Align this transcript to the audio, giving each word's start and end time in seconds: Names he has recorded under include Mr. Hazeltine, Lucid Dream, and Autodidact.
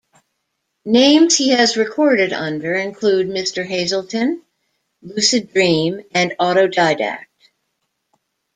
Names 0.83 1.37
he 1.37 1.49
has 1.49 1.77
recorded 1.77 2.33
under 2.33 2.73
include 2.73 3.27
Mr. 3.27 3.63
Hazeltine, 3.63 4.41
Lucid 5.03 5.53
Dream, 5.53 6.01
and 6.09 6.33
Autodidact. 6.39 7.25